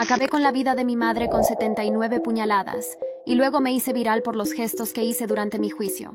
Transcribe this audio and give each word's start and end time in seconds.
Acabé 0.00 0.30
con 0.30 0.42
la 0.42 0.50
vida 0.50 0.74
de 0.74 0.86
mi 0.86 0.96
madre 0.96 1.28
con 1.28 1.44
79 1.44 2.20
puñaladas, 2.20 2.96
y 3.26 3.34
luego 3.34 3.60
me 3.60 3.74
hice 3.74 3.92
viral 3.92 4.22
por 4.22 4.34
los 4.34 4.52
gestos 4.52 4.94
que 4.94 5.04
hice 5.04 5.26
durante 5.26 5.58
mi 5.58 5.68
juicio. 5.68 6.14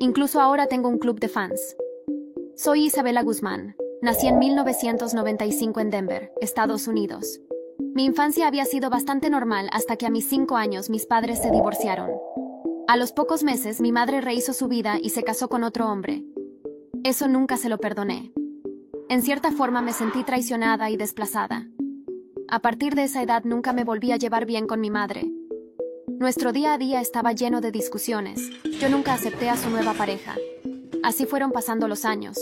Incluso 0.00 0.40
ahora 0.40 0.66
tengo 0.66 0.88
un 0.88 0.98
club 0.98 1.20
de 1.20 1.28
fans. 1.28 1.76
Soy 2.56 2.86
Isabela 2.86 3.22
Guzmán. 3.22 3.76
Nací 4.02 4.26
en 4.26 4.40
1995 4.40 5.78
en 5.78 5.90
Denver, 5.90 6.32
Estados 6.40 6.88
Unidos. 6.88 7.38
Mi 7.78 8.06
infancia 8.06 8.48
había 8.48 8.64
sido 8.64 8.90
bastante 8.90 9.30
normal 9.30 9.68
hasta 9.70 9.94
que 9.94 10.06
a 10.06 10.10
mis 10.10 10.28
cinco 10.28 10.56
años 10.56 10.90
mis 10.90 11.06
padres 11.06 11.40
se 11.40 11.52
divorciaron. 11.52 12.10
A 12.88 12.96
los 12.96 13.12
pocos 13.12 13.44
meses 13.44 13.80
mi 13.80 13.92
madre 13.92 14.20
rehizo 14.20 14.52
su 14.52 14.66
vida 14.66 14.98
y 15.00 15.10
se 15.10 15.22
casó 15.22 15.48
con 15.48 15.62
otro 15.62 15.88
hombre. 15.88 16.24
Eso 17.04 17.28
nunca 17.28 17.56
se 17.56 17.68
lo 17.68 17.78
perdoné. 17.78 18.32
En 19.08 19.22
cierta 19.22 19.52
forma 19.52 19.80
me 19.80 19.92
sentí 19.92 20.24
traicionada 20.24 20.90
y 20.90 20.96
desplazada. 20.96 21.68
A 22.48 22.60
partir 22.60 22.94
de 22.94 23.02
esa 23.04 23.22
edad 23.22 23.42
nunca 23.44 23.72
me 23.72 23.82
volví 23.82 24.12
a 24.12 24.16
llevar 24.16 24.46
bien 24.46 24.68
con 24.68 24.80
mi 24.80 24.88
madre. 24.88 25.28
Nuestro 26.06 26.52
día 26.52 26.74
a 26.74 26.78
día 26.78 27.00
estaba 27.00 27.32
lleno 27.32 27.60
de 27.60 27.72
discusiones. 27.72 28.40
Yo 28.80 28.88
nunca 28.88 29.14
acepté 29.14 29.48
a 29.50 29.56
su 29.56 29.68
nueva 29.68 29.94
pareja. 29.94 30.36
Así 31.02 31.26
fueron 31.26 31.50
pasando 31.50 31.88
los 31.88 32.04
años. 32.04 32.38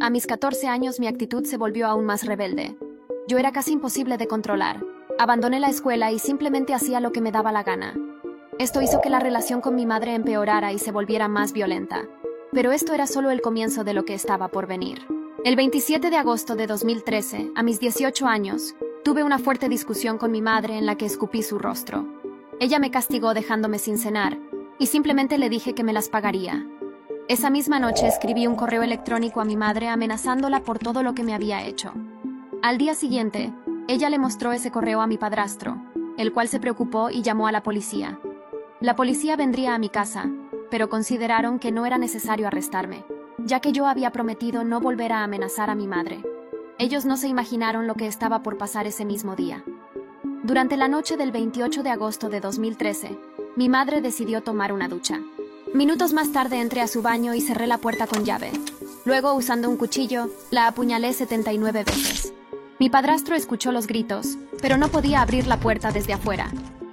A 0.00 0.10
mis 0.10 0.26
14 0.26 0.66
años 0.68 1.00
mi 1.00 1.06
actitud 1.06 1.44
se 1.44 1.56
volvió 1.56 1.86
aún 1.86 2.04
más 2.04 2.26
rebelde. 2.26 2.76
Yo 3.26 3.38
era 3.38 3.50
casi 3.50 3.72
imposible 3.72 4.18
de 4.18 4.28
controlar. 4.28 4.84
Abandoné 5.18 5.60
la 5.60 5.70
escuela 5.70 6.12
y 6.12 6.18
simplemente 6.18 6.74
hacía 6.74 7.00
lo 7.00 7.10
que 7.10 7.22
me 7.22 7.32
daba 7.32 7.50
la 7.50 7.62
gana. 7.62 7.94
Esto 8.58 8.82
hizo 8.82 9.00
que 9.00 9.08
la 9.08 9.18
relación 9.18 9.62
con 9.62 9.74
mi 9.74 9.86
madre 9.86 10.14
empeorara 10.14 10.74
y 10.74 10.78
se 10.78 10.92
volviera 10.92 11.26
más 11.26 11.54
violenta. 11.54 12.06
Pero 12.52 12.70
esto 12.72 12.92
era 12.92 13.06
solo 13.06 13.30
el 13.30 13.40
comienzo 13.40 13.82
de 13.82 13.94
lo 13.94 14.04
que 14.04 14.14
estaba 14.14 14.48
por 14.48 14.66
venir. 14.66 15.06
El 15.42 15.56
27 15.56 16.10
de 16.10 16.16
agosto 16.16 16.54
de 16.54 16.66
2013, 16.66 17.52
a 17.54 17.62
mis 17.62 17.80
18 17.80 18.26
años, 18.26 18.74
Tuve 19.04 19.22
una 19.22 19.38
fuerte 19.38 19.68
discusión 19.68 20.18
con 20.18 20.32
mi 20.32 20.42
madre 20.42 20.76
en 20.76 20.84
la 20.84 20.96
que 20.96 21.06
escupí 21.06 21.42
su 21.42 21.58
rostro. 21.58 22.06
Ella 22.60 22.78
me 22.78 22.90
castigó 22.90 23.32
dejándome 23.32 23.78
sin 23.78 23.96
cenar, 23.96 24.38
y 24.78 24.86
simplemente 24.86 25.38
le 25.38 25.48
dije 25.48 25.74
que 25.74 25.84
me 25.84 25.92
las 25.92 26.08
pagaría. 26.08 26.66
Esa 27.28 27.50
misma 27.50 27.78
noche 27.78 28.06
escribí 28.06 28.46
un 28.46 28.56
correo 28.56 28.82
electrónico 28.82 29.40
a 29.40 29.44
mi 29.44 29.56
madre 29.56 29.88
amenazándola 29.88 30.60
por 30.60 30.78
todo 30.78 31.02
lo 31.02 31.14
que 31.14 31.22
me 31.22 31.34
había 31.34 31.64
hecho. 31.64 31.92
Al 32.62 32.78
día 32.78 32.94
siguiente, 32.94 33.52
ella 33.86 34.10
le 34.10 34.18
mostró 34.18 34.52
ese 34.52 34.70
correo 34.70 35.00
a 35.00 35.06
mi 35.06 35.16
padrastro, 35.16 35.76
el 36.16 36.32
cual 36.32 36.48
se 36.48 36.60
preocupó 36.60 37.10
y 37.10 37.22
llamó 37.22 37.46
a 37.46 37.52
la 37.52 37.62
policía. 37.62 38.18
La 38.80 38.96
policía 38.96 39.36
vendría 39.36 39.74
a 39.74 39.78
mi 39.78 39.88
casa, 39.88 40.28
pero 40.70 40.88
consideraron 40.88 41.58
que 41.58 41.72
no 41.72 41.86
era 41.86 41.98
necesario 41.98 42.46
arrestarme, 42.46 43.04
ya 43.38 43.60
que 43.60 43.72
yo 43.72 43.86
había 43.86 44.10
prometido 44.10 44.64
no 44.64 44.80
volver 44.80 45.12
a 45.12 45.22
amenazar 45.22 45.70
a 45.70 45.74
mi 45.74 45.86
madre. 45.86 46.22
Ellos 46.80 47.04
no 47.04 47.16
se 47.16 47.26
imaginaron 47.26 47.88
lo 47.88 47.94
que 47.94 48.06
estaba 48.06 48.44
por 48.44 48.56
pasar 48.56 48.86
ese 48.86 49.04
mismo 49.04 49.34
día. 49.34 49.64
Durante 50.44 50.76
la 50.76 50.86
noche 50.86 51.16
del 51.16 51.32
28 51.32 51.82
de 51.82 51.90
agosto 51.90 52.28
de 52.28 52.38
2013, 52.40 53.18
mi 53.56 53.68
madre 53.68 54.00
decidió 54.00 54.42
tomar 54.44 54.72
una 54.72 54.88
ducha. 54.88 55.20
Minutos 55.74 56.12
más 56.12 56.30
tarde 56.30 56.60
entré 56.60 56.80
a 56.80 56.86
su 56.86 57.02
baño 57.02 57.34
y 57.34 57.40
cerré 57.40 57.66
la 57.66 57.78
puerta 57.78 58.06
con 58.06 58.24
llave. 58.24 58.52
Luego, 59.04 59.34
usando 59.34 59.68
un 59.68 59.76
cuchillo, 59.76 60.30
la 60.52 60.68
apuñalé 60.68 61.12
79 61.12 61.82
veces. 61.82 62.32
Mi 62.78 62.88
padrastro 62.88 63.34
escuchó 63.34 63.72
los 63.72 63.88
gritos, 63.88 64.38
pero 64.62 64.76
no 64.76 64.88
podía 64.88 65.20
abrir 65.20 65.48
la 65.48 65.58
puerta 65.58 65.90
desde 65.90 66.12
afuera. 66.12 66.48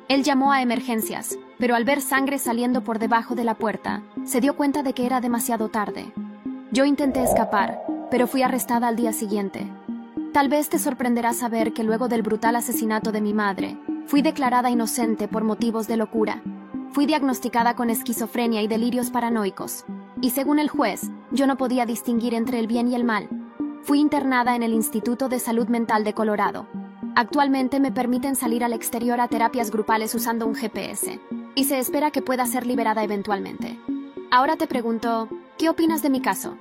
Él 0.08 0.24
llamó 0.24 0.52
a 0.52 0.64
emergencias, 0.64 1.38
pero 1.60 1.76
al 1.76 1.86
ver 1.86 2.02
sangre 2.02 2.40
saliendo 2.40 2.84
por 2.84 2.98
debajo 2.98 3.36
de 3.36 3.44
la 3.44 3.54
puerta, 3.54 4.02
se 4.26 4.42
dio 4.42 4.56
cuenta 4.56 4.82
de 4.82 4.94
que 4.94 5.06
era 5.06 5.22
demasiado 5.22 5.70
tarde. 5.70 6.12
Yo 6.72 6.86
intenté 6.86 7.24
escapar, 7.24 7.85
pero 8.12 8.28
fui 8.28 8.42
arrestada 8.42 8.88
al 8.88 8.96
día 8.96 9.14
siguiente. 9.14 9.68
Tal 10.34 10.50
vez 10.50 10.70
te 10.70 10.80
sorprenderá 10.80 11.34
saber 11.34 11.74
que 11.74 11.84
luego 11.84 12.08
del 12.08 12.22
brutal 12.22 12.56
asesinato 12.56 13.12
de 13.12 13.22
mi 13.22 13.34
madre, 13.34 13.78
fui 14.06 14.22
declarada 14.22 14.70
inocente 14.70 15.28
por 15.28 15.44
motivos 15.44 15.88
de 15.88 15.98
locura. 15.98 16.42
Fui 16.92 17.06
diagnosticada 17.06 17.76
con 17.76 17.90
esquizofrenia 17.90 18.62
y 18.62 18.68
delirios 18.68 19.10
paranoicos, 19.10 19.86
y 20.22 20.32
según 20.32 20.60
el 20.60 20.70
juez, 20.70 21.10
yo 21.32 21.48
no 21.48 21.58
podía 21.58 21.86
distinguir 21.86 22.34
entre 22.34 22.60
el 22.60 22.68
bien 22.68 22.88
y 22.88 22.96
el 22.96 23.04
mal. 23.04 23.30
Fui 23.84 24.00
internada 24.00 24.56
en 24.56 24.64
el 24.64 24.74
Instituto 24.74 25.30
de 25.30 25.40
Salud 25.40 25.68
Mental 25.68 26.04
de 26.04 26.14
Colorado. 26.14 26.68
Actualmente 27.16 27.80
me 27.80 27.92
permiten 27.92 28.36
salir 28.36 28.64
al 28.64 28.74
exterior 28.74 29.22
a 29.22 29.28
terapias 29.28 29.72
grupales 29.72 30.14
usando 30.16 30.48
un 30.48 30.56
GPS, 30.56 31.20
y 31.56 31.64
se 31.64 31.80
espera 31.80 32.12
que 32.12 32.22
pueda 32.22 32.46
ser 32.46 32.66
liberada 32.66 33.04
eventualmente. 33.04 33.80
Ahora 34.32 34.58
te 34.58 34.68
pregunto, 34.68 35.30
¿qué 35.58 35.70
opinas 35.70 36.02
de 36.02 36.10
mi 36.10 36.20
caso? 36.20 36.58